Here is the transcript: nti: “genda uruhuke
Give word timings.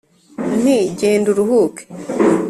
nti: 0.59 0.77
“genda 0.99 1.27
uruhuke 1.31 1.83